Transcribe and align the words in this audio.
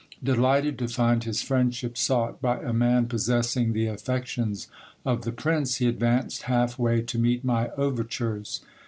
Delighted 0.23 0.79
to 0.79 0.87
find 0.87 1.23
his 1.23 1.43
friendship 1.43 1.95
sought 1.95 2.41
by 2.41 2.57
a 2.57 2.73
man 2.73 3.05
possessing 3.05 3.71
the 3.71 3.85
affections 3.85 4.67
of 5.05 5.21
the 5.21 5.31
prince, 5.31 5.75
he 5.75 5.85
advanced 5.87 6.41
half 6.49 6.79
way 6.79 7.03
to 7.03 7.19
meet 7.19 7.45
my 7.45 7.69
overtures. 7.77 8.61